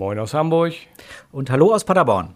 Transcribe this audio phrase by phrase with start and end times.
[0.00, 0.72] Moin aus Hamburg.
[1.30, 2.30] Und hallo aus Paderborn.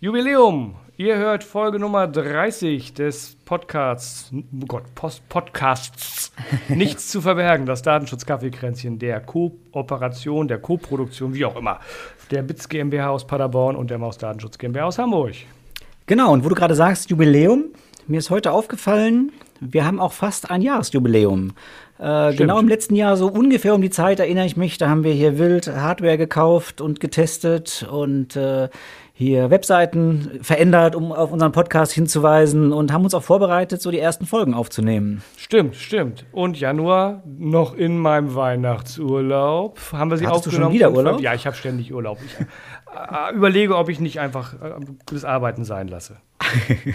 [0.00, 0.74] Jubiläum.
[0.98, 6.30] Ihr hört Folge Nummer 30 des Podcasts, oh Gott, Post Podcasts.
[6.68, 11.80] Nichts zu verbergen, das Datenschutz-Kaffeekränzchen der Kooperation, der Koproduktion, wie auch immer,
[12.30, 15.36] der BITS GmbH aus Paderborn und der Maus Datenschutz GmbH aus Hamburg.
[16.04, 17.70] Genau, und wo du gerade sagst, Jubiläum,
[18.06, 21.54] mir ist heute aufgefallen, wir haben auch fast ein Jahresjubiläum.
[21.98, 25.04] Äh, genau im letzten Jahr, so ungefähr um die Zeit, erinnere ich mich, da haben
[25.04, 28.68] wir hier wild Hardware gekauft und getestet und äh,
[29.18, 33.98] hier Webseiten verändert, um auf unseren Podcast hinzuweisen und haben uns auch vorbereitet, so die
[33.98, 35.22] ersten Folgen aufzunehmen.
[35.38, 36.26] Stimmt, stimmt.
[36.32, 40.74] Und Januar noch in meinem Weihnachtsurlaub haben wir sie Hattest aufgenommen.
[40.74, 41.20] du schon wieder Urlaub?
[41.22, 42.18] Ja, ich habe ständig Urlaub.
[42.26, 44.74] Ich äh, überlege, ob ich nicht einfach äh,
[45.06, 46.18] das Arbeiten sein lasse.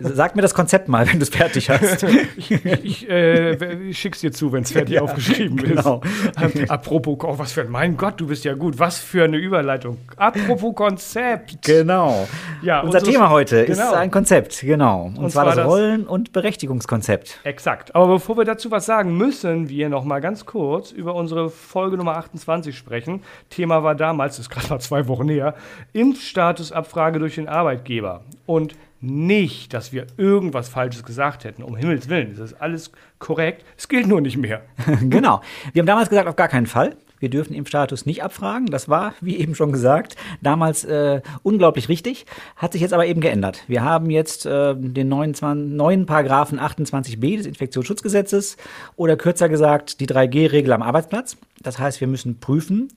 [0.00, 2.02] Sag mir das Konzept mal, wenn du es fertig hast.
[2.36, 6.02] ich ich äh, schick's dir zu, wenn es fertig Ja, aufgeschrieben genau.
[6.40, 6.70] ist.
[6.70, 8.78] Apropos, oh, was für ein, mein Gott, du bist ja gut.
[8.78, 9.98] Was für eine Überleitung.
[10.16, 11.62] Apropos Konzept.
[11.64, 12.28] genau.
[12.62, 13.88] Ja, Unser unseres- Thema heute genau.
[13.88, 15.04] ist ein Konzept, genau.
[15.06, 17.40] Und, Und zwar, zwar das das- Rollen- und Berechtigungskonzept.
[17.44, 17.94] Exakt.
[17.96, 21.96] Aber bevor wir dazu was sagen, müssen wir noch mal ganz kurz über unsere Folge
[21.96, 23.22] Nummer 28 sprechen.
[23.50, 25.54] Thema war damals, das ist gerade mal zwei Wochen her,
[25.92, 28.22] Impfstatusabfrage durch den Arbeitgeber.
[28.46, 31.62] Und nicht, dass wir irgendwas Falsches gesagt hätten.
[31.62, 33.64] Um Himmels Willen, das ist alles korrekt.
[33.76, 34.62] Es gilt nur nicht mehr.
[35.02, 35.40] genau.
[35.72, 36.96] Wir haben damals gesagt, auf gar keinen Fall.
[37.20, 38.66] Wir dürfen Impfstatus nicht abfragen.
[38.66, 42.26] Das war, wie eben schon gesagt, damals äh, unglaublich richtig.
[42.56, 43.64] Hat sich jetzt aber eben geändert.
[43.66, 48.56] Wir haben jetzt äh, den 29, neuen Paragraphen 28b des Infektionsschutzgesetzes
[48.96, 51.36] oder kürzer gesagt die 3G-Regel am Arbeitsplatz.
[51.60, 52.88] Das heißt, wir müssen prüfen,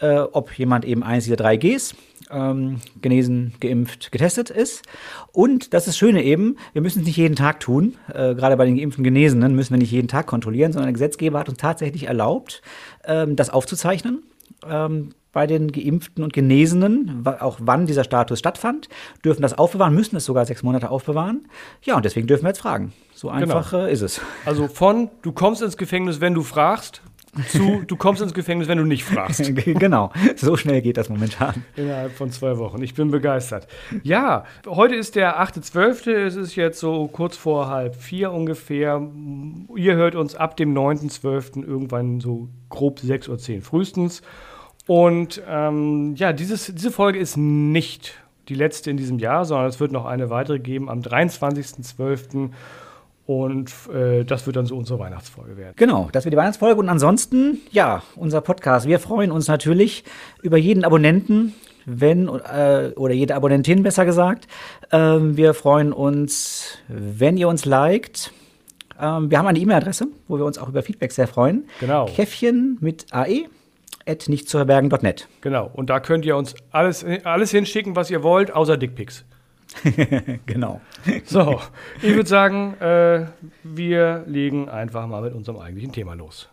[0.00, 1.94] äh, ob jemand eben eines dieser 3Gs
[2.30, 4.82] ähm, genesen, geimpft, getestet ist.
[5.32, 7.96] Und das ist das Schöne eben, wir müssen es nicht jeden Tag tun.
[8.08, 11.38] Äh, gerade bei den geimpften Genesenen müssen wir nicht jeden Tag kontrollieren, sondern der Gesetzgeber
[11.38, 12.62] hat uns tatsächlich erlaubt,
[13.04, 14.22] ähm, das aufzuzeichnen.
[14.68, 18.88] Ähm, bei den Geimpften und Genesenen, auch wann dieser Status stattfand,
[19.22, 21.46] dürfen das aufbewahren, müssen es sogar sechs Monate aufbewahren.
[21.82, 22.94] Ja, und deswegen dürfen wir jetzt fragen.
[23.14, 24.22] So einfach äh, ist es.
[24.46, 27.02] Also von, du kommst ins Gefängnis, wenn du fragst,
[27.48, 29.54] zu, du kommst ins Gefängnis, wenn du nicht fragst.
[29.64, 31.64] genau, so schnell geht das momentan.
[31.76, 32.82] Innerhalb von zwei Wochen.
[32.82, 33.66] Ich bin begeistert.
[34.02, 36.10] Ja, heute ist der 8.12.
[36.10, 39.00] Es ist jetzt so kurz vor halb vier ungefähr.
[39.74, 41.64] Ihr hört uns ab dem 9.12.
[41.64, 44.22] irgendwann so grob 6.10 Uhr frühestens.
[44.86, 48.14] Und ähm, ja, dieses, diese Folge ist nicht
[48.48, 52.50] die letzte in diesem Jahr, sondern es wird noch eine weitere geben am 23.12.
[53.26, 55.74] Und äh, das wird dann so unsere Weihnachtsfolge werden.
[55.76, 56.78] Genau, das wird die Weihnachtsfolge.
[56.78, 58.86] Und ansonsten, ja, unser Podcast.
[58.86, 60.04] Wir freuen uns natürlich
[60.42, 61.52] über jeden Abonnenten,
[61.86, 64.46] wenn, äh, oder jede Abonnentin besser gesagt.
[64.92, 68.32] Ähm, wir freuen uns, wenn ihr uns liked.
[69.00, 71.68] Ähm, wir haben eine E-Mail-Adresse, wo wir uns auch über Feedback sehr freuen.
[71.80, 72.06] Genau.
[72.06, 73.46] Käffchen mit ae
[74.06, 75.26] at nichtzuherbergen.net.
[75.40, 75.68] Genau.
[75.74, 79.24] Und da könnt ihr uns alles, alles hinschicken, was ihr wollt, außer Dickpics.
[80.46, 80.80] genau.
[81.24, 81.60] So,
[82.02, 83.26] ich würde sagen, äh,
[83.62, 86.48] wir legen einfach mal mit unserem eigentlichen Thema los.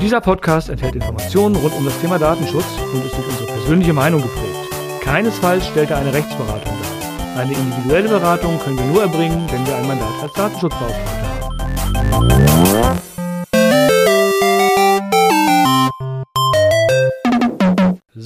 [0.00, 4.22] Dieser Podcast enthält Informationen rund um das Thema Datenschutz und ist durch unsere persönliche Meinung
[4.22, 4.70] geprägt.
[5.00, 7.40] Keinesfalls stellt er eine Rechtsberatung dar.
[7.40, 11.35] Eine individuelle Beratung können wir nur erbringen, wenn wir ein Mandat als Datenschutzbeauftragter haben.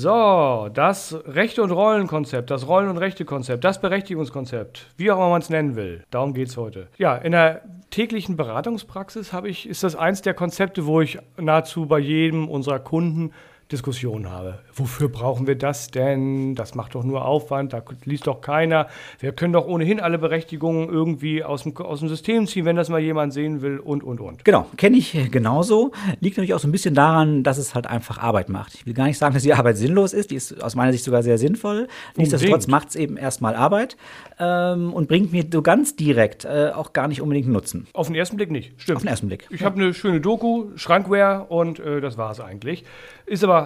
[0.02, 5.42] So, das Rechte- und Rollenkonzept, das Rollen- und Rechte-Konzept, das Berechtigungskonzept, wie auch immer man
[5.42, 6.88] es nennen will, darum geht es heute.
[6.96, 11.84] Ja, in der täglichen Beratungspraxis habe ich, ist das eins der Konzepte, wo ich nahezu
[11.84, 13.32] bei jedem unserer Kunden
[13.70, 14.58] Diskussionen habe.
[14.74, 16.54] Wofür brauchen wir das denn?
[16.54, 18.88] Das macht doch nur Aufwand, da liest doch keiner.
[19.18, 22.88] Wir können doch ohnehin alle Berechtigungen irgendwie aus dem, aus dem System ziehen, wenn das
[22.88, 24.44] mal jemand sehen will und, und, und.
[24.44, 25.92] Genau, kenne ich genauso.
[26.20, 28.74] Liegt natürlich auch so ein bisschen daran, dass es halt einfach Arbeit macht.
[28.74, 30.30] Ich will gar nicht sagen, dass die Arbeit sinnlos ist.
[30.30, 31.86] Die ist aus meiner Sicht sogar sehr sinnvoll.
[32.16, 33.96] Nichtsdestotrotz macht es eben erstmal Arbeit
[34.38, 37.86] ähm, und bringt mir so ganz direkt äh, auch gar nicht unbedingt Nutzen.
[37.92, 38.96] Auf den ersten Blick nicht, stimmt.
[38.96, 39.46] Auf den ersten Blick.
[39.50, 42.84] Ich habe eine schöne Doku, Schrankware und äh, das war es eigentlich.
[43.26, 43.59] Ist aber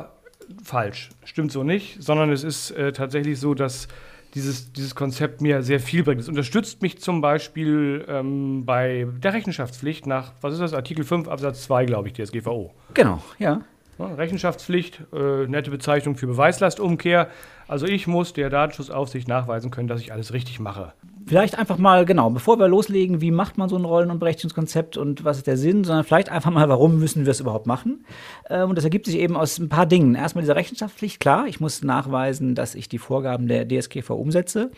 [0.63, 3.89] falsch, stimmt so nicht, sondern es ist äh, tatsächlich so, dass
[4.35, 6.21] dieses, dieses Konzept mir sehr viel bringt.
[6.21, 11.29] Es unterstützt mich zum Beispiel ähm, bei der Rechenschaftspflicht nach, was ist das, Artikel 5
[11.29, 12.73] Absatz 2, glaube ich, DSGVO.
[12.95, 13.61] Genau, ja.
[13.99, 17.29] Rechenschaftspflicht, äh, nette Bezeichnung für Beweislastumkehr.
[17.69, 20.93] Also ich muss der Datenschutzaufsicht nachweisen können, dass ich alles richtig mache.
[21.27, 24.97] Vielleicht einfach mal, genau, bevor wir loslegen, wie macht man so ein Rollen- und Berechtigungskonzept
[24.97, 28.05] und was ist der Sinn, sondern vielleicht einfach mal, warum müssen wir es überhaupt machen?
[28.49, 30.15] Ähm, und das ergibt sich eben aus ein paar Dingen.
[30.15, 34.71] Erstmal diese Rechenschaftspflicht, klar, ich muss nachweisen, dass ich die Vorgaben der DSGV umsetze.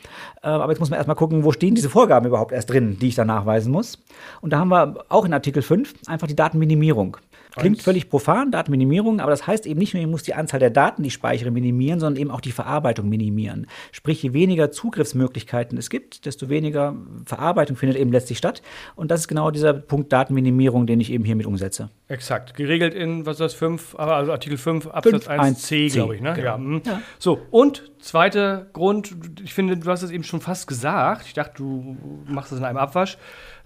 [0.42, 3.08] Äh, aber jetzt muss man erstmal gucken, wo stehen diese Vorgaben überhaupt erst drin, die
[3.08, 3.98] ich da nachweisen muss.
[4.40, 7.16] Und da haben wir auch in Artikel 5 einfach die Datenminimierung.
[7.56, 10.70] Klingt völlig profan, Datenminimierung, aber das heißt eben nicht nur, ich muss die Anzahl der
[10.70, 13.66] Daten, die ich speichere, minimieren, sondern eben auch die Verarbeitung minimieren.
[13.92, 16.94] Sprich, je weniger Zugriffsmöglichkeiten es gibt, desto weniger
[17.24, 18.62] Verarbeitung findet eben letztlich statt.
[18.94, 21.90] Und das ist genau dieser Punkt Datenminimierung, den ich eben hiermit umsetze.
[22.08, 22.54] Exakt.
[22.54, 26.20] Geregelt in, was ist das, 5, also Artikel 5, Absatz 1c, glaube ich.
[26.20, 26.34] Ne?
[26.34, 26.46] Genau.
[26.46, 26.82] Ja, hm.
[26.84, 27.02] ja.
[27.18, 31.54] So, und zweiter Grund, ich finde, du hast es eben schon fast gesagt, ich dachte,
[31.56, 33.18] du machst es in einem Abwasch,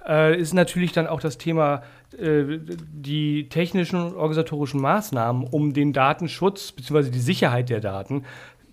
[0.07, 1.83] äh, ist natürlich dann auch das Thema
[2.19, 7.11] äh, die technischen und organisatorischen Maßnahmen, um den Datenschutz bzw.
[7.11, 8.25] die Sicherheit der Daten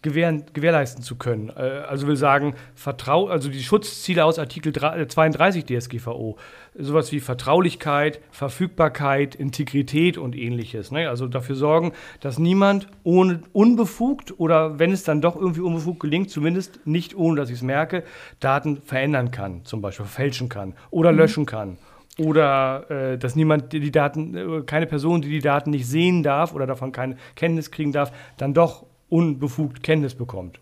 [0.01, 1.49] gewähren, gewährleisten zu können.
[1.49, 6.37] Äh, also will sagen, Vertrau also die Schutzziele aus Artikel 32 DSGVO,
[6.75, 10.91] sowas wie Vertraulichkeit, Verfügbarkeit, Integrität und ähnliches.
[10.91, 11.09] Ne?
[11.09, 16.29] Also dafür sorgen, dass niemand ohne unbefugt oder wenn es dann doch irgendwie unbefugt gelingt,
[16.29, 18.03] zumindest nicht ohne, dass ich es merke,
[18.39, 21.17] Daten verändern kann, zum Beispiel verfälschen kann oder mhm.
[21.17, 21.77] löschen kann
[22.19, 26.53] oder äh, dass niemand die Daten, äh, keine Person, die die Daten nicht sehen darf
[26.53, 30.59] oder davon keine Kenntnis kriegen darf, dann doch unbefugt Kenntnis bekommt.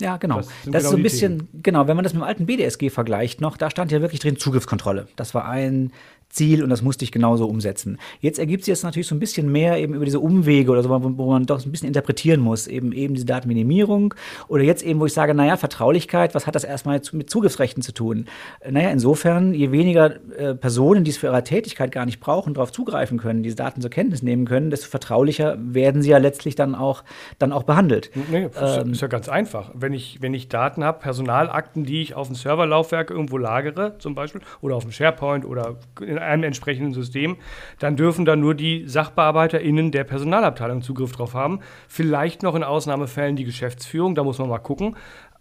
[0.00, 0.36] Ja, genau.
[0.36, 1.62] Das, das genau ist so ein bisschen, Themen.
[1.62, 4.36] genau, wenn man das mit dem alten BDSG vergleicht noch, da stand ja wirklich drin
[4.36, 5.08] Zugriffskontrolle.
[5.16, 5.92] Das war ein
[6.30, 7.98] Ziel und das musste ich genauso umsetzen.
[8.20, 10.90] Jetzt ergibt sich jetzt natürlich so ein bisschen mehr eben über diese Umwege oder so,
[10.90, 14.14] wo, wo man doch so ein bisschen interpretieren muss, eben eben diese Datenminimierung
[14.48, 17.92] oder jetzt eben, wo ich sage, naja, Vertraulichkeit, was hat das erstmal mit Zugriffsrechten zu
[17.92, 18.26] tun?
[18.68, 22.72] Naja, insofern, je weniger äh, Personen, die es für ihre Tätigkeit gar nicht brauchen, darauf
[22.72, 26.74] zugreifen können, diese Daten zur Kenntnis nehmen können, desto vertraulicher werden sie ja letztlich dann
[26.74, 27.04] auch,
[27.38, 28.10] dann auch behandelt.
[28.30, 29.70] Nee, ähm, ist ja ganz einfach.
[29.74, 34.14] Wenn ich, wenn ich Daten habe, Personalakten, die ich auf dem Serverlaufwerk irgendwo lagere, zum
[34.14, 37.36] Beispiel, oder auf dem SharePoint oder in in einem entsprechenden System,
[37.78, 41.60] dann dürfen da nur die SachbearbeiterInnen der Personalabteilung Zugriff drauf haben.
[41.88, 44.96] Vielleicht noch in Ausnahmefällen die Geschäftsführung, da muss man mal gucken.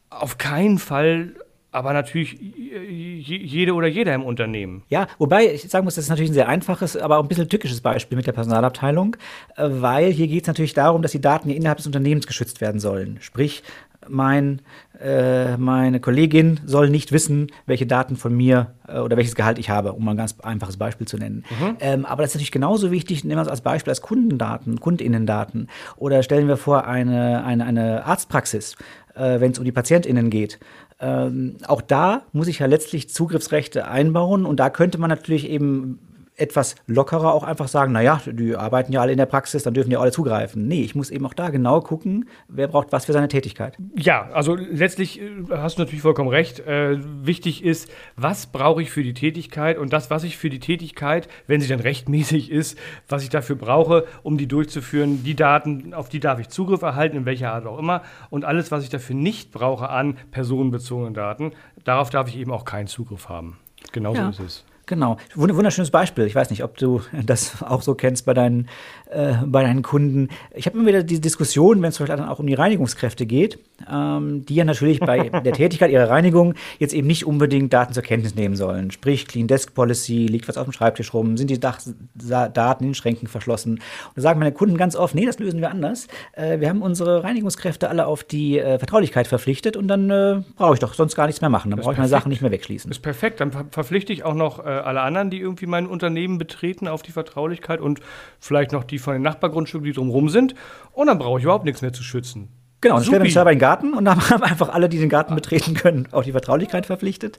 [0.10, 1.34] Auf keinen Fall
[1.78, 4.84] aber natürlich jede oder jeder im Unternehmen.
[4.90, 7.50] Ja, wobei ich sagen muss, das ist natürlich ein sehr einfaches, aber auch ein bisschen
[7.50, 9.16] tückisches Beispiel mit der Personalabteilung,
[9.56, 12.80] äh, weil hier geht es natürlich darum, dass die Daten innerhalb des Unternehmens geschützt werden
[12.80, 13.18] sollen.
[13.22, 13.64] Sprich,
[14.10, 14.62] mein,
[15.02, 19.70] äh, meine Kollegin soll nicht wissen, welche Daten von mir äh, oder welches Gehalt ich
[19.70, 21.44] habe, um mal ein ganz einfaches Beispiel zu nennen.
[21.60, 21.78] Mhm.
[21.80, 25.68] Ähm, aber das ist natürlich genauso wichtig, nehmen wir es als Beispiel als Kundendaten, Kundinnendaten.
[25.98, 28.76] Oder stellen wir vor eine, eine, eine Arztpraxis,
[29.16, 30.60] äh, wenn es um die PatientInnen geht.
[31.00, 36.00] Ähm, auch da muss ich ja letztlich Zugriffsrechte einbauen und da könnte man natürlich eben
[36.38, 39.90] etwas lockerer auch einfach sagen, naja, die arbeiten ja alle in der Praxis, dann dürfen
[39.90, 40.68] die alle zugreifen.
[40.68, 43.78] Nee, ich muss eben auch da genau gucken, wer braucht was für seine Tätigkeit.
[43.96, 46.60] Ja, also letztlich äh, hast du natürlich vollkommen recht.
[46.60, 50.60] Äh, wichtig ist, was brauche ich für die Tätigkeit und das, was ich für die
[50.60, 52.78] Tätigkeit, wenn sie dann rechtmäßig ist,
[53.10, 57.18] was ich dafür brauche, um die durchzuführen, die Daten, auf die darf ich Zugriff erhalten,
[57.18, 58.04] in welcher Art auch immer.
[58.30, 61.52] Und alles, was ich dafür nicht brauche an personenbezogenen Daten,
[61.84, 63.58] darauf darf ich eben auch keinen Zugriff haben.
[63.92, 64.30] Genauso ja.
[64.30, 64.66] ist es.
[64.88, 65.18] Genau.
[65.36, 66.26] Wunderschönes Beispiel.
[66.26, 68.70] Ich weiß nicht, ob du das auch so kennst bei deinen,
[69.12, 70.30] äh, bei deinen Kunden.
[70.56, 73.60] Ich habe immer wieder die Diskussion, wenn es vielleicht auch um die Reinigungskräfte geht,
[73.92, 78.04] ähm, die ja natürlich bei der Tätigkeit ihrer Reinigung jetzt eben nicht unbedingt Daten zur
[78.04, 78.92] Kenntnis nehmen sollen.
[78.92, 81.80] Sprich, Clean Desk Policy, liegt was auf dem Schreibtisch rum, sind die Dach
[82.16, 83.74] Daten in den Schränken verschlossen.
[83.74, 83.82] Und
[84.16, 86.08] da sagen meine Kunden ganz oft, nee, das lösen wir anders.
[86.34, 90.74] Äh, wir haben unsere Reinigungskräfte alle auf die äh, Vertraulichkeit verpflichtet und dann äh, brauche
[90.74, 91.72] ich doch sonst gar nichts mehr machen.
[91.72, 92.90] Dann brauche ich meine Sachen nicht mehr wegschließen.
[92.90, 93.40] Das ist perfekt.
[93.40, 97.02] Dann ver verpflichte ich auch noch äh, alle anderen, die irgendwie mein Unternehmen betreten, auf
[97.02, 98.00] die Vertraulichkeit und
[98.40, 100.56] vielleicht noch die von den Nachbargrundstücken, die drumherum sind.
[100.94, 102.50] Und dann brauche ich überhaupt nichts mehr zu schützen.
[102.82, 105.00] Genau, dann stellen wir den Server in den Garten und dann haben einfach alle, die
[105.00, 107.38] den Garten betreten können, auf die Vertraulichkeit verpflichtet.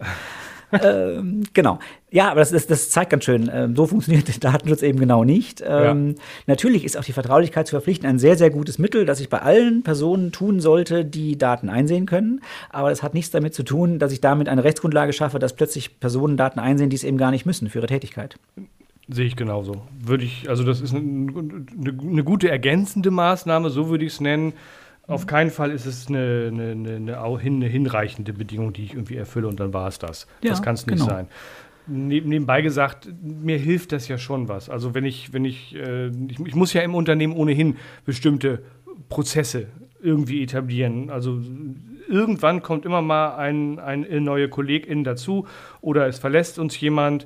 [0.82, 1.78] ähm, genau.
[2.10, 5.24] Ja, aber das, das, das zeigt ganz schön, ähm, so funktioniert der Datenschutz eben genau
[5.24, 5.62] nicht.
[5.66, 6.22] Ähm, ja.
[6.46, 9.40] Natürlich ist auch die Vertraulichkeit zu verpflichten ein sehr, sehr gutes Mittel, das ich bei
[9.40, 12.40] allen Personen tun sollte, die Daten einsehen können.
[12.70, 16.00] Aber das hat nichts damit zu tun, dass ich damit eine Rechtsgrundlage schaffe, dass plötzlich
[16.00, 18.36] Personen Daten einsehen, die es eben gar nicht müssen für ihre Tätigkeit.
[19.08, 19.82] Sehe ich genauso.
[19.98, 21.32] Würde ich, also das ist eine,
[22.02, 24.52] eine gute ergänzende Maßnahme, so würde ich es nennen.
[25.08, 29.48] Auf keinen Fall ist es eine, eine, eine, eine, hinreichende Bedingung, die ich irgendwie erfülle
[29.48, 30.26] und dann war es das.
[30.42, 31.08] Ja, das kann es nicht genau.
[31.10, 31.28] sein.
[31.86, 34.68] nebenbei gesagt, mir hilft das ja schon was.
[34.68, 38.62] Also wenn ich, wenn ich, äh, ich, ich, muss ja im Unternehmen ohnehin bestimmte
[39.08, 39.68] Prozesse
[40.02, 41.08] irgendwie etablieren.
[41.08, 41.40] Also
[42.06, 45.46] irgendwann kommt immer mal ein, ein neue Kollegin dazu
[45.80, 47.24] oder es verlässt uns jemand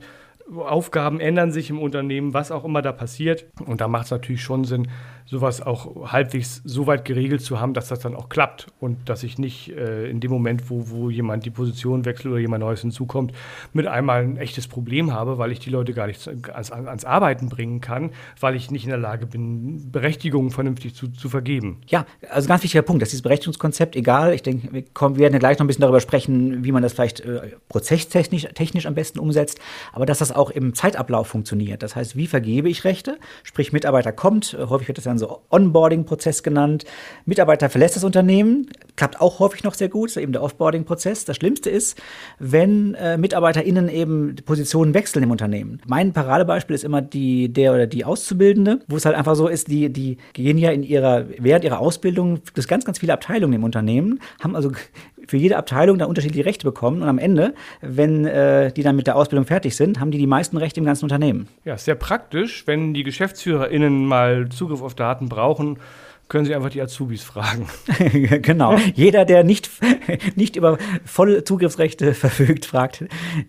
[0.57, 3.47] Aufgaben ändern sich im Unternehmen, was auch immer da passiert.
[3.65, 4.89] Und da macht es natürlich schon Sinn,
[5.27, 9.23] sowas auch halbwegs so weit geregelt zu haben, dass das dann auch klappt und dass
[9.23, 12.81] ich nicht äh, in dem Moment, wo, wo jemand die Position wechselt oder jemand Neues
[12.81, 13.33] hinzukommt,
[13.73, 17.49] mit einmal ein echtes Problem habe, weil ich die Leute gar nicht ans, ans Arbeiten
[17.49, 18.11] bringen kann,
[18.41, 21.81] weil ich nicht in der Lage bin, Berechtigungen vernünftig zu, zu vergeben.
[21.87, 25.35] Ja, also ganz wichtiger Punkt, dass dieses Berechtigungskonzept, egal, ich denke, wir, kommen, wir werden
[25.35, 28.95] ja gleich noch ein bisschen darüber sprechen, wie man das vielleicht äh, prozesstechnisch technisch am
[28.95, 29.61] besten umsetzt,
[29.93, 31.83] aber dass das auch im Zeitablauf funktioniert.
[31.83, 33.19] Das heißt, wie vergebe ich Rechte?
[33.43, 36.85] Sprich, Mitarbeiter kommt, äh, häufig wird das dann so Onboarding-Prozess genannt.
[37.25, 41.25] Mitarbeiter verlässt das Unternehmen, klappt auch häufig noch sehr gut, eben der Offboarding-Prozess.
[41.25, 42.01] Das Schlimmste ist,
[42.39, 45.81] wenn äh, MitarbeiterInnen eben Positionen wechseln im Unternehmen.
[45.87, 49.69] Mein Paradebeispiel ist immer die, der oder die Auszubildende, wo es halt einfach so ist,
[49.69, 53.65] die, die gehen ja in ihrer, während ihrer Ausbildung durch ganz, ganz viele Abteilungen im
[53.65, 54.73] Unternehmen, haben also
[55.27, 59.07] für jede Abteilung da unterschiedliche Rechte bekommen und am Ende, wenn äh, die dann mit
[59.07, 61.49] der Ausbildung fertig sind, haben die die meisten Rechte im ganzen Unternehmen.
[61.65, 65.79] Ja, sehr praktisch, wenn die GeschäftsführerInnen mal Zugriff auf Daten brauchen
[66.33, 67.69] können Sie einfach die Azubis fragen.
[68.41, 68.79] genau.
[68.95, 69.69] Jeder, der nicht,
[70.35, 73.05] nicht über volle Zugriffsrechte verfügt, fragt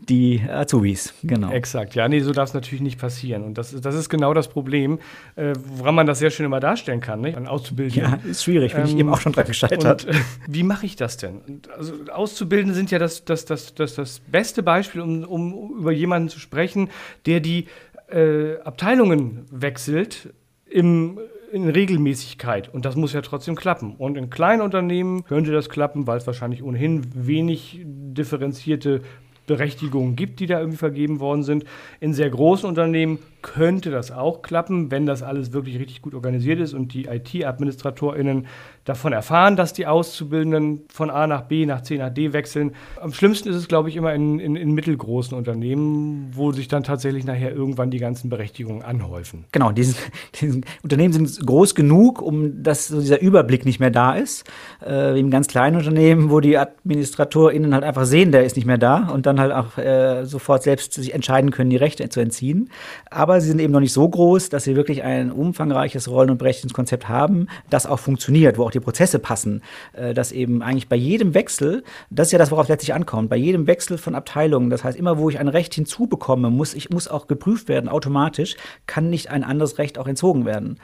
[0.10, 1.14] die Azubis.
[1.24, 1.50] Genau.
[1.50, 1.96] Exakt.
[1.96, 3.44] Ja, nee, so darf es natürlich nicht passieren.
[3.46, 5.00] Und das, das ist genau das Problem,
[5.38, 7.38] äh, woran man das sehr schön immer darstellen kann, nicht?
[7.38, 8.20] an Auszubildenden.
[8.22, 10.04] Ja, ist schwierig, bin ähm, ich eben auch schon dran gescheitert.
[10.04, 11.62] Und, äh, wie mache ich das denn?
[11.78, 16.28] Also Auszubildende sind ja das, das, das, das, das beste Beispiel, um, um über jemanden
[16.28, 16.90] zu sprechen,
[17.28, 17.68] der die
[18.12, 20.34] äh, Abteilungen wechselt
[20.70, 21.18] im
[21.54, 22.74] in Regelmäßigkeit.
[22.74, 23.94] Und das muss ja trotzdem klappen.
[23.96, 29.02] Und in kleinen Unternehmen könnte das klappen, weil es wahrscheinlich ohnehin wenig differenzierte
[29.46, 31.66] Berechtigungen gibt, die da irgendwie vergeben worden sind.
[32.00, 36.60] In sehr großen Unternehmen könnte das auch klappen, wenn das alles wirklich richtig gut organisiert
[36.60, 38.48] ist und die IT-AdministratorInnen
[38.86, 42.72] davon erfahren, dass die Auszubildenden von A nach B, nach C nach D wechseln.
[43.00, 46.84] Am schlimmsten ist es, glaube ich, immer in, in, in mittelgroßen Unternehmen, wo sich dann
[46.84, 49.46] tatsächlich nachher irgendwann die ganzen Berechtigungen anhäufen.
[49.52, 49.96] Genau, diese,
[50.84, 54.50] Unternehmen sind groß genug, um dass so dieser Überblick nicht mehr da ist.
[54.86, 58.78] Äh, im ganz kleinen Unternehmen, wo die AdministratorInnen halt einfach sehen, der ist nicht mehr
[58.78, 62.70] da und dann halt auch äh, sofort selbst sich entscheiden können, die Rechte zu entziehen.
[63.10, 66.30] Aber aber sie sind eben noch nicht so groß, dass sie wirklich ein umfangreiches Rollen-
[66.30, 69.64] und Berechtigungskonzept haben, das auch funktioniert, wo auch die Prozesse passen,
[69.94, 73.36] äh, dass eben eigentlich bei jedem Wechsel, das ist ja das, worauf letztlich ankommt, bei
[73.36, 77.08] jedem Wechsel von Abteilungen, das heißt immer, wo ich ein Recht hinzubekomme, muss ich muss
[77.08, 80.78] auch geprüft werden automatisch, kann nicht ein anderes Recht auch entzogen werden,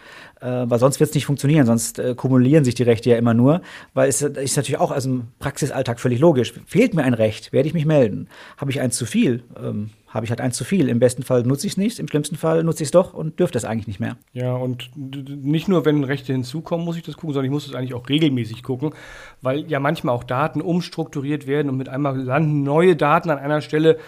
[0.45, 3.61] weil sonst wird es nicht funktionieren, sonst äh, kumulieren sich die Rechte ja immer nur,
[3.93, 6.53] weil es ist natürlich auch aus dem Praxisalltag völlig logisch.
[6.65, 8.27] Fehlt mir ein Recht, werde ich mich melden.
[8.57, 9.43] Habe ich eins zu viel?
[9.61, 10.89] Ähm, habe ich halt eins zu viel.
[10.89, 13.39] Im besten Fall nutze ich es nicht, im schlimmsten Fall nutze ich es doch und
[13.39, 14.17] dürfte es eigentlich nicht mehr.
[14.33, 17.75] Ja, und nicht nur, wenn Rechte hinzukommen, muss ich das gucken, sondern ich muss es
[17.75, 18.91] eigentlich auch regelmäßig gucken,
[19.41, 23.61] weil ja manchmal auch Daten umstrukturiert werden und mit einmal landen neue Daten an einer
[23.61, 23.99] Stelle,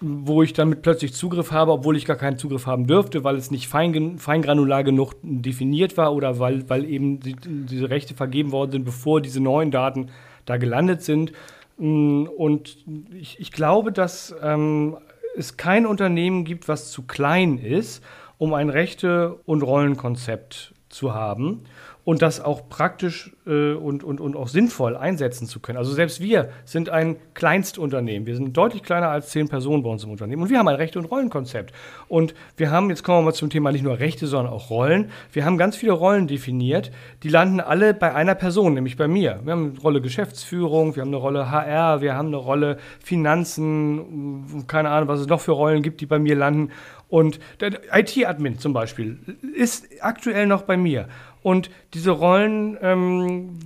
[0.00, 3.36] wo ich dann mit plötzlich Zugriff habe, obwohl ich gar keinen Zugriff haben dürfte, weil
[3.36, 8.52] es nicht fein, feingranular genug definiert war oder weil, weil eben die, diese Rechte vergeben
[8.52, 10.10] worden sind, bevor diese neuen Daten
[10.46, 11.32] da gelandet sind.
[11.76, 12.78] Und
[13.12, 14.96] ich, ich glaube, dass ähm,
[15.36, 18.02] es kein Unternehmen gibt, was zu klein ist,
[18.38, 21.62] um ein Rechte- und Rollenkonzept zu haben
[22.08, 25.76] und das auch praktisch äh, und, und, und auch sinnvoll einsetzen zu können.
[25.76, 28.26] Also selbst wir sind ein Kleinstunternehmen.
[28.26, 30.76] Wir sind deutlich kleiner als zehn Personen bei uns im Unternehmen und wir haben ein
[30.76, 31.74] Rechte- und Rollenkonzept.
[32.08, 35.10] Und wir haben, jetzt kommen wir mal zum Thema nicht nur Rechte, sondern auch Rollen.
[35.34, 36.92] Wir haben ganz viele Rollen definiert,
[37.24, 39.40] die landen alle bei einer Person, nämlich bei mir.
[39.44, 44.64] Wir haben eine Rolle Geschäftsführung, wir haben eine Rolle HR, wir haben eine Rolle Finanzen,
[44.66, 46.70] keine Ahnung, was es noch für Rollen gibt, die bei mir landen.
[47.08, 49.18] Und der IT-Admin zum Beispiel
[49.54, 51.08] ist aktuell noch bei mir.
[51.48, 53.58] Und diese Rollen ähm,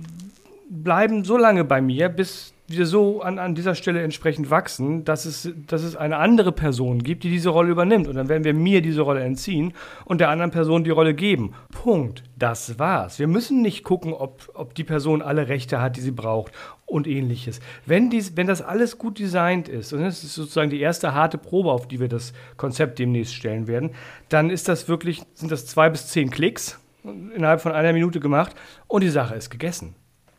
[0.69, 5.25] bleiben so lange bei mir, bis wir so an, an dieser Stelle entsprechend wachsen, dass
[5.25, 8.07] es, dass es eine andere Person gibt, die diese Rolle übernimmt.
[8.07, 9.73] Und dann werden wir mir diese Rolle entziehen
[10.05, 11.55] und der anderen Person die Rolle geben.
[11.73, 12.23] Punkt.
[12.37, 13.19] Das war's.
[13.19, 16.53] Wir müssen nicht gucken, ob, ob die Person alle Rechte hat, die sie braucht
[16.85, 17.59] und ähnliches.
[17.85, 21.37] Wenn, dies, wenn das alles gut designt ist, und das ist sozusagen die erste harte
[21.37, 23.89] Probe, auf die wir das Konzept demnächst stellen werden,
[24.29, 28.55] dann ist das wirklich, sind das zwei bis zehn Klicks innerhalb von einer Minute gemacht
[28.87, 29.95] und die Sache ist gegessen.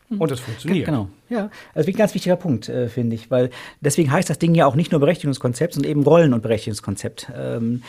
[0.09, 0.21] Hm.
[0.21, 0.85] Und das funktioniert.
[0.85, 1.49] Genau, ja.
[1.73, 3.49] Also ein ganz wichtiger Punkt, äh, finde ich, weil
[3.81, 7.31] deswegen heißt das Ding ja auch nicht nur Berechtigungskonzept, sondern eben Rollen- und Berechtigungskonzept.
[7.35, 7.83] Ähm,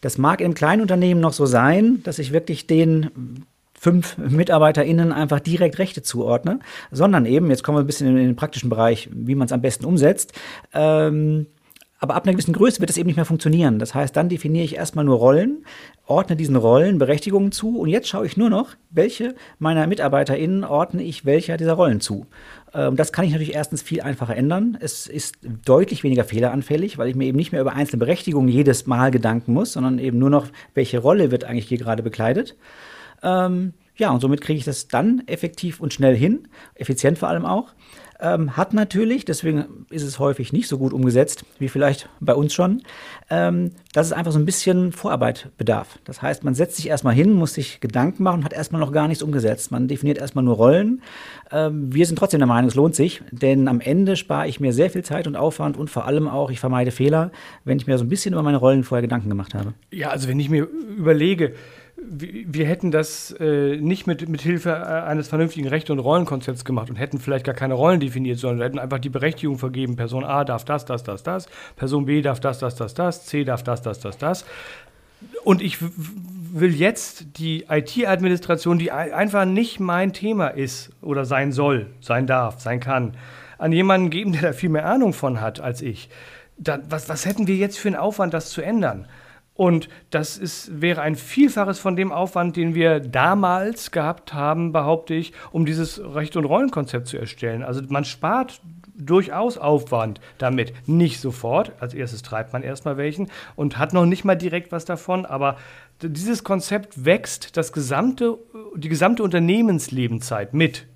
[0.00, 5.40] das mag im kleinen Unternehmen noch so sein, dass ich wirklich den fünf MitarbeiterInnen einfach
[5.40, 6.60] direkt Rechte zuordne,
[6.90, 9.60] sondern eben, jetzt kommen wir ein bisschen in den praktischen Bereich, wie man es am
[9.60, 10.34] besten umsetzt.
[10.72, 11.46] Ähm,
[12.02, 13.78] Aber ab einer gewissen Größe wird es eben nicht mehr funktionieren.
[13.78, 15.64] Das heißt, dann definiere ich erstmal nur Rollen,
[16.04, 21.04] ordne diesen Rollen Berechtigungen zu und jetzt schaue ich nur noch, welche meiner MitarbeiterInnen ordne
[21.04, 22.26] ich welcher dieser Rollen zu.
[22.74, 24.76] Ähm, das kann ich natürlich erstens viel einfacher ändern.
[24.80, 28.88] Es ist deutlich weniger fehleranfällig, weil ich mir eben nicht mehr über einzelne Berechtigungen jedes
[28.88, 32.56] Mal Gedanken muss, sondern eben nur noch, welche Rolle wird eigentlich hier gerade bekleidet.
[33.22, 37.46] Ähm, ja, und somit kriege ich das dann effektiv und schnell hin, effizient vor allem
[37.46, 37.74] auch.
[38.24, 42.54] Ähm, hat natürlich, deswegen ist es häufig nicht so gut umgesetzt, wie vielleicht bei uns
[42.54, 42.82] schon,
[43.30, 45.98] ähm, dass es einfach so ein bisschen Vorarbeit bedarf.
[46.04, 49.08] Das heißt, man setzt sich erstmal hin, muss sich Gedanken machen, hat erstmal noch gar
[49.08, 49.72] nichts umgesetzt.
[49.72, 51.02] Man definiert erstmal nur Rollen.
[51.50, 54.72] Ähm, wir sind trotzdem der Meinung, es lohnt sich, denn am Ende spare ich mir
[54.72, 57.32] sehr viel Zeit und Aufwand und vor allem auch, ich vermeide Fehler,
[57.64, 59.74] wenn ich mir so ein bisschen über meine Rollen vorher Gedanken gemacht habe.
[59.90, 61.54] Ja, also wenn ich mir überlege,
[62.04, 66.90] wir hätten das äh, nicht mit, mit Hilfe äh, eines vernünftigen Rechte- und Rollenkonzepts gemacht
[66.90, 70.44] und hätten vielleicht gar keine Rollen definiert, sondern hätten einfach die Berechtigung vergeben, Person A
[70.44, 73.82] darf das, das, das, das, Person B darf das, das, das, das, C darf das,
[73.82, 74.44] das, das, das.
[75.44, 81.86] Und ich will jetzt die IT-Administration, die einfach nicht mein Thema ist oder sein soll,
[82.00, 83.14] sein darf, sein kann,
[83.58, 86.08] an jemanden geben, der da viel mehr Ahnung von hat als ich.
[86.58, 89.06] Dann, was, was hätten wir jetzt für einen Aufwand, das zu ändern?
[89.62, 95.14] Und das ist, wäre ein Vielfaches von dem Aufwand, den wir damals gehabt haben, behaupte
[95.14, 97.62] ich, um dieses Recht- und Rollenkonzept zu erstellen.
[97.62, 98.60] Also man spart
[98.96, 100.72] durchaus Aufwand damit.
[100.88, 101.70] Nicht sofort.
[101.78, 105.58] Als erstes treibt man erstmal welchen und hat noch nicht mal direkt was davon, aber
[106.02, 108.38] dieses Konzept wächst das gesamte,
[108.74, 110.88] die gesamte Unternehmenslebenszeit mit.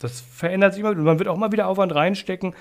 [0.00, 0.94] Das verändert sich immer.
[0.94, 2.54] Man wird auch mal wieder Aufwand reinstecken,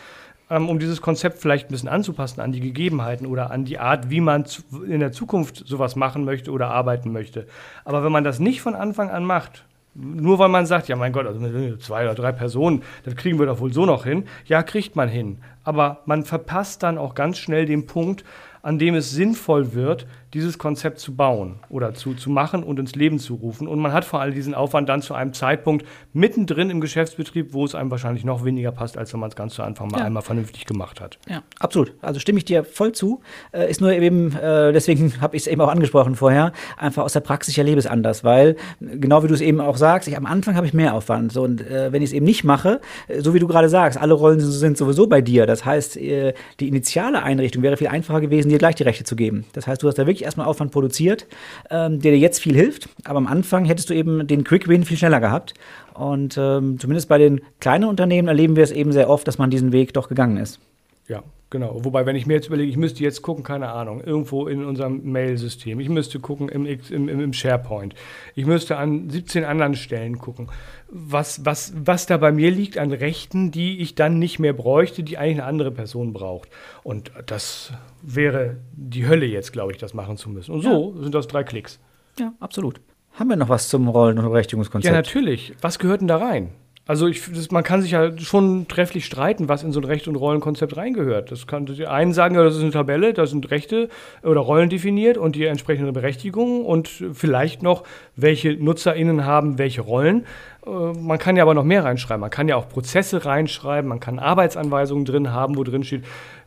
[0.57, 4.19] um dieses Konzept vielleicht ein bisschen anzupassen an die Gegebenheiten oder an die Art, wie
[4.19, 4.45] man
[4.85, 7.47] in der Zukunft sowas machen möchte oder arbeiten möchte.
[7.85, 11.11] Aber wenn man das nicht von Anfang an macht, nur weil man sagt, ja mein
[11.11, 14.25] Gott, also zwei oder drei Personen, das kriegen wir doch wohl so noch hin.
[14.45, 15.39] Ja, kriegt man hin.
[15.63, 18.23] Aber man verpasst dann auch ganz schnell den Punkt,
[18.61, 22.95] an dem es sinnvoll wird, dieses Konzept zu bauen oder zu, zu machen und ins
[22.95, 23.67] Leben zu rufen.
[23.67, 27.65] Und man hat vor allem diesen Aufwand dann zu einem Zeitpunkt mittendrin im Geschäftsbetrieb, wo
[27.65, 30.05] es einem wahrscheinlich noch weniger passt, als wenn man es ganz zu Anfang mal ja.
[30.05, 31.19] einmal vernünftig gemacht hat.
[31.27, 31.93] Ja, absolut.
[32.01, 33.21] Also stimme ich dir voll zu.
[33.51, 37.13] Äh, ist nur eben, äh, deswegen habe ich es eben auch angesprochen vorher, einfach aus
[37.13, 40.25] der Praxis erlebe es anders, weil genau wie du es eben auch sagst, ich, am
[40.25, 41.31] Anfang habe ich mehr Aufwand.
[41.31, 43.99] So, und äh, wenn ich es eben nicht mache, äh, so wie du gerade sagst,
[43.99, 45.45] alle Rollen sind sowieso bei dir.
[45.45, 49.15] Das heißt, äh, die initiale Einrichtung wäre viel einfacher gewesen, dir gleich die Rechte zu
[49.15, 49.45] geben.
[49.53, 51.27] Das heißt, du hast da wirklich erstmal Aufwand produziert,
[51.69, 54.85] ähm, der dir jetzt viel hilft, aber am Anfang hättest du eben den Quick Win
[54.85, 55.53] viel schneller gehabt.
[55.93, 59.49] Und ähm, zumindest bei den kleinen Unternehmen erleben wir es eben sehr oft, dass man
[59.49, 60.59] diesen Weg doch gegangen ist.
[61.07, 61.83] Ja, genau.
[61.83, 65.11] Wobei, wenn ich mir jetzt überlege, ich müsste jetzt gucken, keine Ahnung, irgendwo in unserem
[65.11, 67.95] Mail-System, ich müsste gucken im, im, im SharePoint,
[68.35, 70.49] ich müsste an 17 anderen Stellen gucken,
[70.89, 75.03] was, was, was da bei mir liegt an Rechten, die ich dann nicht mehr bräuchte,
[75.03, 76.49] die eigentlich eine andere Person braucht.
[76.83, 80.51] Und das wäre die Hölle jetzt, glaube ich, das machen zu müssen.
[80.51, 81.03] Und so ja.
[81.03, 81.79] sind das drei Klicks.
[82.19, 82.81] Ja, absolut.
[83.13, 84.91] Haben wir noch was zum Rollen- und Berechtigungskonzept?
[84.91, 85.53] Ja, natürlich.
[85.61, 86.51] Was gehört denn da rein?
[86.87, 90.07] Also ich, das, man kann sich ja schon trefflich streiten, was in so ein Recht-
[90.07, 91.31] und Rollenkonzept reingehört.
[91.31, 93.87] Das kann die einen sagen, das ist eine Tabelle, da sind Rechte
[94.23, 97.83] oder Rollen definiert und die entsprechenden Berechtigungen und vielleicht noch,
[98.15, 100.25] welche NutzerInnen haben welche Rollen.
[100.65, 102.21] Äh, man kann ja aber noch mehr reinschreiben.
[102.21, 106.03] Man kann ja auch Prozesse reinschreiben, man kann Arbeitsanweisungen drin haben, wo drin steht,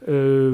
[0.06, 0.50] äh,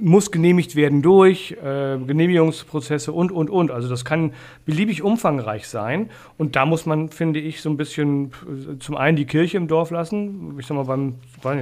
[0.00, 3.70] muss genehmigt werden durch äh, Genehmigungsprozesse und, und, und.
[3.70, 4.32] Also das kann
[4.64, 6.10] beliebig umfangreich sein.
[6.38, 9.66] Und da muss man, finde ich, so ein bisschen äh, zum einen die Kirche im
[9.66, 10.56] Dorf lassen.
[10.58, 11.14] Ich sag mal, beim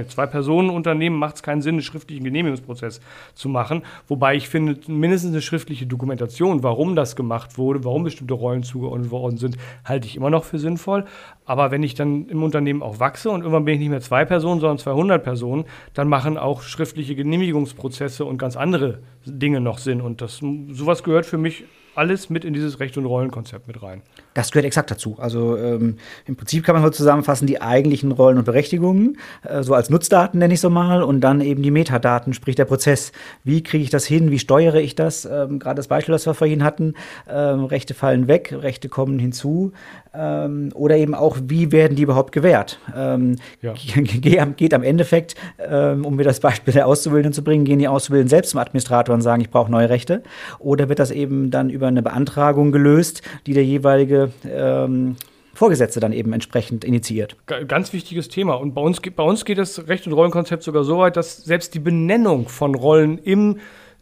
[0.07, 3.01] Zwei-Personen-Unternehmen macht es keinen Sinn, einen schriftlichen Genehmigungsprozess
[3.33, 3.81] zu machen.
[4.07, 9.09] Wobei ich finde, mindestens eine schriftliche Dokumentation, warum das gemacht wurde, warum bestimmte Rollen zugeordnet
[9.09, 11.05] worden sind, halte ich immer noch für sinnvoll.
[11.45, 14.25] Aber wenn ich dann im Unternehmen auch wachse und irgendwann bin ich nicht mehr zwei
[14.25, 20.01] Personen, sondern 200 Personen, dann machen auch schriftliche Genehmigungsprozesse und ganz andere Dinge noch Sinn.
[20.01, 24.01] Und das, sowas gehört für mich alles mit in dieses Recht- und Rollenkonzept mit rein.
[24.33, 25.17] Das gehört exakt dazu.
[25.19, 29.73] Also ähm, im Prinzip kann man so zusammenfassen, die eigentlichen Rollen und Berechtigungen, äh, so
[29.73, 33.11] als Nutzdaten nenne ich so mal, und dann eben die Metadaten, sprich der Prozess.
[33.43, 34.31] Wie kriege ich das hin?
[34.31, 35.25] Wie steuere ich das?
[35.25, 36.95] Ähm, Gerade das Beispiel, das wir vorhin hatten,
[37.29, 39.73] ähm, Rechte fallen weg, Rechte kommen hinzu.
[40.15, 42.79] Ähm, oder eben auch, wie werden die überhaupt gewährt?
[42.95, 43.73] Ähm, ja.
[44.03, 48.29] Geht am Endeffekt, ähm, um mir das Beispiel der Auszubildenden zu bringen, gehen die Auszubildenden
[48.29, 50.21] selbst zum Administrator und sagen, ich brauche neue Rechte?
[50.59, 55.15] Oder wird das eben dann über eine Beantragung gelöst, die der jeweilige ähm,
[55.53, 57.37] Vorgesetzte dann eben entsprechend initiiert.
[57.67, 58.55] Ganz wichtiges Thema.
[58.55, 61.75] Und bei uns, bei uns geht das Recht- und Rollenkonzept sogar so weit, dass selbst
[61.75, 63.59] die Benennung von Rollen im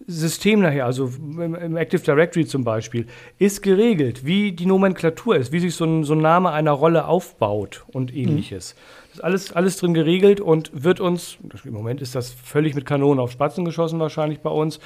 [0.08, 5.60] System nachher, also im Active Directory zum Beispiel, ist geregelt, wie die Nomenklatur ist, wie
[5.60, 8.76] sich so ein, so ein Name einer Rolle aufbaut und ähnliches.
[8.76, 9.14] Mhm.
[9.14, 13.20] Ist alles, alles drin geregelt und wird uns, im Moment ist das völlig mit Kanonen
[13.20, 14.80] auf Spatzen geschossen wahrscheinlich bei uns,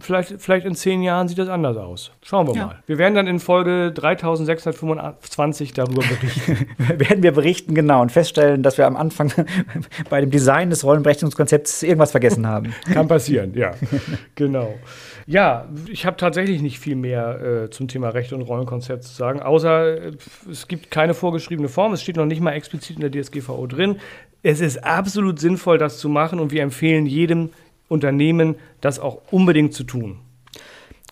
[0.00, 2.12] vielleicht, vielleicht in zehn Jahren sieht das anders aus.
[2.22, 2.66] Schauen wir ja.
[2.66, 2.82] mal.
[2.86, 6.66] Wir werden dann in Folge 3625 darüber berichten.
[6.98, 9.32] werden wir berichten, genau, und feststellen, dass wir am Anfang
[10.10, 12.74] bei dem Design des Rollenberechnungskonzepts irgendwas vergessen haben.
[12.92, 13.72] Kann passieren, ja.
[14.34, 14.74] genau.
[15.26, 19.40] Ja, ich habe tatsächlich nicht viel mehr äh, zum Thema Recht und Rollenkonzept zu sagen,
[19.40, 20.12] außer äh,
[20.50, 23.96] es gibt keine vorgeschriebene Form, es steht noch nicht mal explizit in der DSGVO drin.
[24.42, 27.50] Es ist absolut sinnvoll, das zu machen und wir empfehlen jedem,
[27.88, 30.20] Unternehmen, das auch unbedingt zu tun.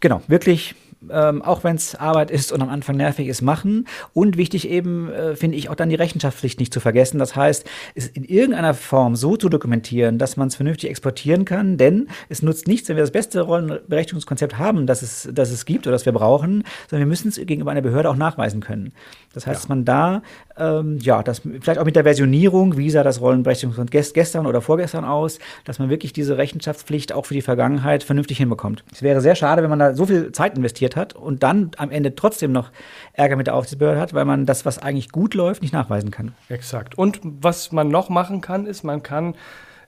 [0.01, 0.75] Genau, wirklich
[1.11, 3.87] ähm, auch wenn es Arbeit ist und am Anfang nervig ist, machen.
[4.13, 7.19] Und wichtig eben, äh, finde ich, auch dann die Rechenschaftspflicht nicht zu vergessen.
[7.19, 11.77] Das heißt, es in irgendeiner Form so zu dokumentieren, dass man es vernünftig exportieren kann,
[11.77, 15.87] denn es nutzt nichts, wenn wir das beste Rollenberechtigungskonzept haben, das es, das es gibt
[15.87, 18.93] oder das wir brauchen, sondern wir müssen es gegenüber einer Behörde auch nachweisen können.
[19.35, 19.61] Das heißt, ja.
[19.61, 20.23] dass man da,
[20.57, 25.05] ähm, ja, das, vielleicht auch mit der Versionierung, wie sah das Rollenberechtigungskonzept gestern oder vorgestern
[25.05, 28.85] aus, dass man wirklich diese Rechenschaftspflicht auch für die Vergangenheit vernünftig hinbekommt.
[28.93, 31.91] Es wäre sehr schade, wenn man da so viel Zeit investiert hat und dann am
[31.91, 32.71] Ende trotzdem noch
[33.15, 36.35] Ärger mit der Aufsichtsbehörde hat, weil man das, was eigentlich gut läuft, nicht nachweisen kann.
[36.49, 36.97] Exakt.
[36.97, 39.35] Und was man noch machen kann, ist, man kann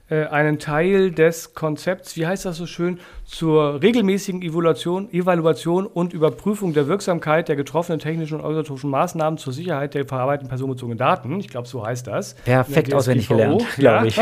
[0.09, 6.13] äh, einen Teil des Konzepts, wie heißt das so schön, zur regelmäßigen Evaluation, Evaluation und
[6.13, 11.39] Überprüfung der Wirksamkeit der getroffenen technischen und organisatorischen Maßnahmen zur Sicherheit der verarbeiteten personenbezogenen Daten.
[11.39, 12.33] Ich glaube, so heißt das.
[12.33, 14.19] Perfekt auswendig gelernt, glaube ich.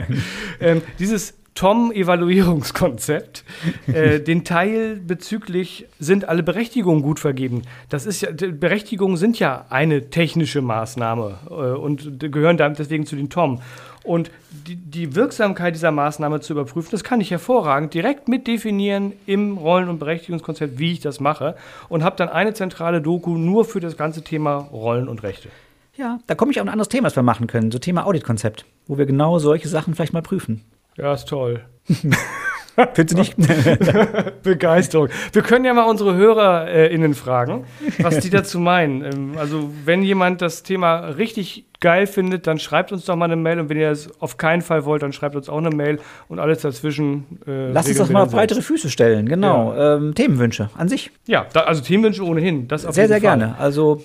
[0.60, 3.44] ähm, dieses Tom-Evaluierungskonzept.
[3.86, 7.62] äh, den Teil bezüglich sind alle Berechtigungen gut vergeben.
[7.88, 13.16] Das ist ja, Berechtigungen sind ja eine technische Maßnahme äh, und gehören damit deswegen zu
[13.16, 13.60] den Tom.
[14.04, 19.12] Und die, die, Wirksamkeit dieser Maßnahme zu überprüfen, das kann ich hervorragend direkt mit definieren
[19.26, 21.54] im Rollen- und Berechtigungskonzept, wie ich das mache.
[21.88, 25.50] Und habe dann eine zentrale Doku nur für das ganze Thema Rollen und Rechte.
[25.94, 28.64] Ja, da komme ich auf ein anderes Thema, was wir machen können, so Thema Auditkonzept,
[28.86, 30.62] wo wir genau solche Sachen vielleicht mal prüfen.
[30.96, 31.64] Ja, ist toll.
[32.94, 33.36] Findest du nicht?
[34.42, 35.08] Begeisterung.
[35.32, 37.64] Wir können ja mal unsere HörerInnen fragen,
[37.98, 39.04] was die dazu meinen.
[39.04, 43.36] Ähm, also, wenn jemand das Thema richtig geil findet, dann schreibt uns doch mal eine
[43.36, 43.60] Mail.
[43.60, 46.38] Und wenn ihr es auf keinen Fall wollt, dann schreibt uns auch eine Mail und
[46.38, 47.40] alles dazwischen.
[47.46, 49.74] Äh, Lass uns das mal auf breitere Füße stellen, genau.
[49.74, 49.96] Ja.
[49.96, 51.10] Ähm, Themenwünsche an sich.
[51.26, 52.68] Ja, da, also Themenwünsche ohnehin.
[52.68, 53.20] Das sehr, sehr Fall.
[53.20, 53.56] gerne.
[53.58, 54.02] Also,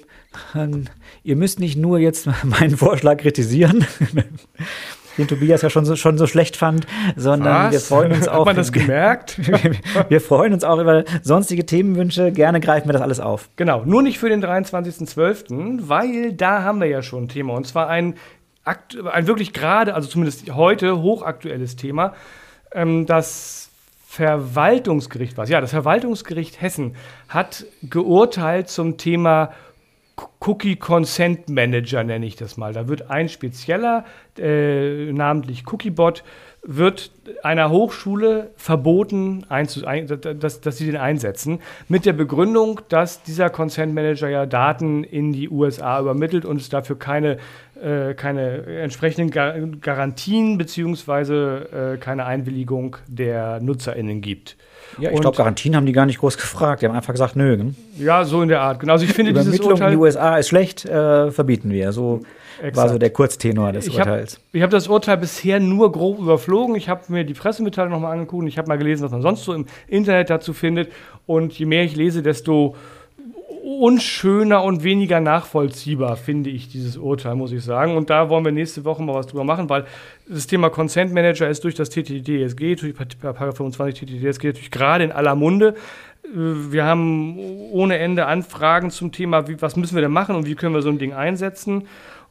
[0.55, 0.67] äh,
[1.23, 3.85] ihr müsst nicht nur jetzt meinen Vorschlag kritisieren
[5.17, 7.71] den Tobias ja schon so, schon so schlecht fand, sondern Was?
[7.71, 8.39] wir freuen uns auch.
[8.39, 9.39] Hat man das gemerkt?
[10.09, 12.31] wir freuen uns auch über sonstige Themenwünsche.
[12.31, 13.49] Gerne greifen wir das alles auf.
[13.55, 17.53] Genau, nur nicht für den 23.12., weil da haben wir ja schon ein Thema.
[17.53, 18.15] Und zwar ein,
[18.63, 22.13] ein wirklich gerade, also zumindest heute, hochaktuelles Thema.
[22.71, 23.69] Ähm, das
[24.07, 25.49] Verwaltungsgericht was?
[25.49, 26.95] Ja, das Verwaltungsgericht Hessen
[27.29, 29.51] hat geurteilt zum Thema
[30.39, 32.73] Cookie Consent Manager nenne ich das mal.
[32.73, 34.05] Da wird ein spezieller,
[34.37, 36.23] äh, namentlich Cookiebot,
[36.67, 37.11] wird
[37.43, 44.27] einer Hochschule verboten, dass, dass sie den einsetzen, mit der Begründung, dass dieser Consent Manager
[44.27, 47.37] ja Daten in die USA übermittelt und es dafür keine,
[47.81, 51.93] äh, keine entsprechenden Gar Garantien bzw.
[51.93, 54.57] Äh, keine Einwilligung der NutzerInnen gibt.
[54.99, 56.81] Ja, ich glaube, Garantien haben die gar nicht groß gefragt.
[56.81, 57.55] Die haben einfach gesagt, nö.
[57.55, 57.75] Ne?
[57.97, 58.81] Ja, so in der Art.
[58.81, 58.93] Genau.
[58.93, 59.87] Also ich finde dieses Urteil.
[59.87, 61.93] in die USA ist schlecht, äh, verbieten wir.
[61.93, 62.21] So
[62.59, 62.75] Exakt.
[62.75, 64.35] war so der Kurztenor des ich Urteils.
[64.35, 66.75] Hab, ich habe das Urteil bisher nur grob überflogen.
[66.75, 69.43] Ich habe mir die Pressemitteilung nochmal angeguckt und ich habe mal gelesen, was man sonst
[69.43, 70.91] so im Internet dazu findet.
[71.25, 72.75] Und je mehr ich lese, desto
[73.67, 77.97] unschöner und weniger nachvollziehbar, finde ich, dieses Urteil, muss ich sagen.
[77.97, 79.85] Und da wollen wir nächste Woche mal was drüber machen, weil
[80.27, 85.11] das Thema Consent Manager ist durch das TTDSG, durch Paragraph 25 TTDSG natürlich gerade in
[85.11, 85.75] aller Munde.
[86.23, 86.29] Äh,
[86.71, 87.37] wir haben
[87.71, 90.81] ohne Ende Anfragen zum Thema, wie, was müssen wir denn machen und wie können wir
[90.81, 91.87] so ein Ding einsetzen.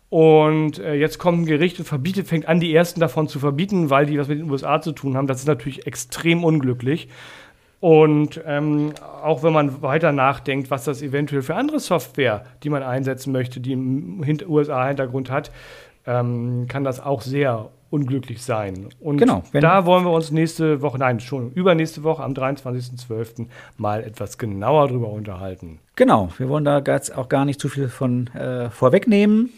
[0.08, 3.90] Und äh, jetzt kommt ein Gericht und verbietet, fängt an, die ersten davon zu verbieten,
[3.90, 5.26] weil die was mit den USA zu tun haben.
[5.26, 7.08] Das ist natürlich extrem unglücklich.
[7.80, 8.92] Und ähm,
[9.22, 13.60] auch wenn man weiter nachdenkt, was das eventuell für andere Software, die man einsetzen möchte,
[13.60, 15.50] die im USA-Hintergrund hat,
[16.06, 18.88] ähm, kann das auch sehr unglücklich sein.
[19.00, 23.46] Und genau, da wollen wir uns nächste Woche, nein, schon übernächste Woche am 23.12.
[23.76, 25.78] mal etwas genauer drüber unterhalten.
[25.96, 26.82] Genau, wir wollen da
[27.14, 29.50] auch gar nicht zu viel von äh, vorwegnehmen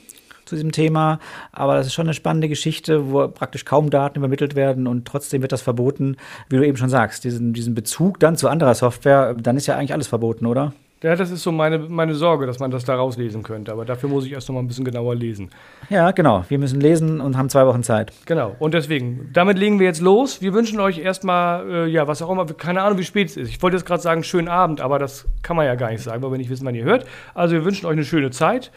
[0.49, 1.19] zu diesem Thema.
[1.53, 5.43] Aber das ist schon eine spannende Geschichte, wo praktisch kaum Daten übermittelt werden und trotzdem
[5.43, 6.17] wird das verboten.
[6.49, 9.77] Wie du eben schon sagst, diesen, diesen Bezug dann zu anderer Software, dann ist ja
[9.77, 10.73] eigentlich alles verboten, oder?
[11.01, 13.71] Ja, das ist so meine, meine Sorge, dass man das da rauslesen könnte.
[13.71, 15.51] Aber dafür muss ich erst noch mal ein bisschen genauer lesen.
[15.91, 16.45] Ja, genau.
[16.49, 18.13] Wir müssen lesen und haben zwei Wochen Zeit.
[18.27, 18.57] Genau.
[18.59, 20.43] Und deswegen, damit legen wir jetzt los.
[20.43, 23.49] Wir wünschen euch erstmal, äh, ja, was auch immer, keine Ahnung, wie spät es ist.
[23.49, 26.21] Ich wollte jetzt gerade sagen, schönen Abend, aber das kann man ja gar nicht sagen,
[26.21, 27.07] weil wir nicht wissen, wann ihr hört.
[27.33, 28.73] Also wir wünschen euch eine schöne Zeit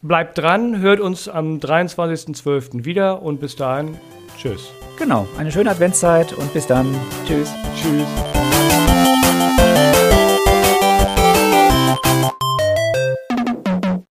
[0.00, 2.84] Bleibt dran, hört uns am 23.12.
[2.84, 3.96] wieder und bis dahin,
[4.36, 4.70] tschüss.
[4.96, 6.86] Genau, eine schöne Adventszeit und bis dann.
[7.26, 7.52] Tschüss.
[7.74, 8.06] Tschüss.